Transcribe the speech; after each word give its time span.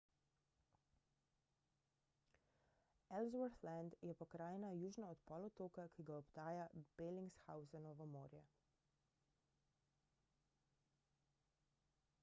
ellsworth 3.17 3.59
land 3.67 3.93
je 4.01 4.13
pokrajina 4.21 4.71
južno 4.79 5.09
od 5.13 5.21
polotoka 5.33 5.85
ki 5.97 6.07
ga 6.09 6.15
obdaja 6.23 6.65
bellingshausenovo 7.03 8.09
morje 8.17 8.43